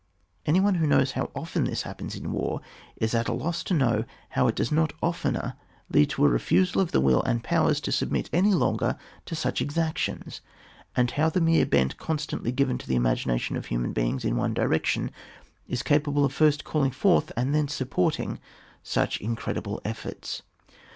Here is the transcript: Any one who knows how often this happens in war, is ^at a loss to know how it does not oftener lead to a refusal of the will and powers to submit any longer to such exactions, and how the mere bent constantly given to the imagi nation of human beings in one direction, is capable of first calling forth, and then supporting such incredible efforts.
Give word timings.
Any 0.47 0.59
one 0.59 0.73
who 0.81 0.87
knows 0.87 1.11
how 1.11 1.29
often 1.35 1.65
this 1.65 1.83
happens 1.83 2.15
in 2.15 2.31
war, 2.31 2.59
is 2.95 3.13
^at 3.13 3.27
a 3.27 3.33
loss 3.33 3.63
to 3.65 3.75
know 3.75 4.03
how 4.29 4.47
it 4.47 4.55
does 4.55 4.71
not 4.71 4.93
oftener 4.99 5.53
lead 5.91 6.09
to 6.09 6.25
a 6.25 6.27
refusal 6.27 6.81
of 6.81 6.91
the 6.91 6.99
will 6.99 7.21
and 7.21 7.43
powers 7.43 7.79
to 7.81 7.91
submit 7.91 8.27
any 8.33 8.51
longer 8.55 8.97
to 9.27 9.35
such 9.35 9.61
exactions, 9.61 10.41
and 10.95 11.11
how 11.11 11.29
the 11.29 11.39
mere 11.39 11.67
bent 11.67 11.97
constantly 11.97 12.51
given 12.51 12.79
to 12.79 12.87
the 12.87 12.97
imagi 12.97 13.27
nation 13.27 13.55
of 13.55 13.67
human 13.67 13.93
beings 13.93 14.25
in 14.25 14.37
one 14.37 14.55
direction, 14.55 15.11
is 15.67 15.83
capable 15.83 16.25
of 16.25 16.33
first 16.33 16.63
calling 16.63 16.89
forth, 16.89 17.31
and 17.37 17.53
then 17.53 17.67
supporting 17.67 18.39
such 18.81 19.21
incredible 19.21 19.79
efforts. 19.85 20.41